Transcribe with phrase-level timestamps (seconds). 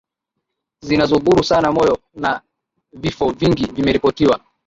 [0.87, 2.41] zinazodhuru sana moyo na
[2.93, 4.39] vifo vingi vimeripotiwa